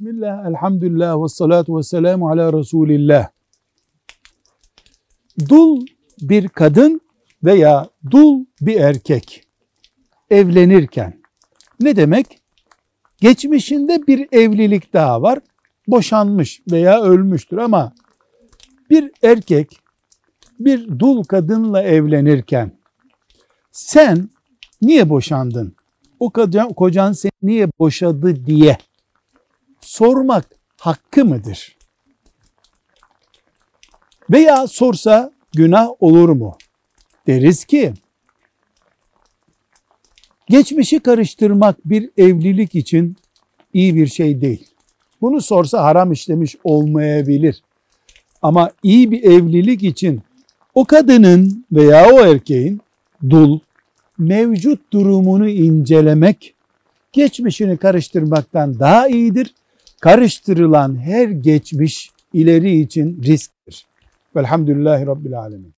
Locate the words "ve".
1.22-1.28, 1.78-1.82